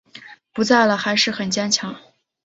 [0.51, 1.95] 不在了还是很坚强